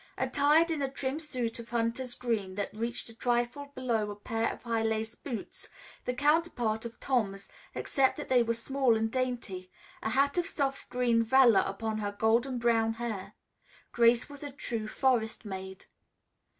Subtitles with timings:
[0.17, 4.51] Attired in a trim suit of hunter's green that reached a trifle below a pair
[4.51, 5.67] of high laced boots,
[6.05, 9.69] the counterpart of Tom's, except that they were small and dainty,
[10.01, 13.33] a hat of soft green velour upon her golden brown hair,
[13.91, 15.85] Grace was a true forest maid.